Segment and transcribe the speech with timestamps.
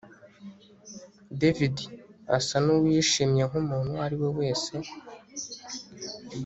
[1.39, 1.75] David
[2.37, 4.73] asa nuwishimye nkumuntu uwo ari we wese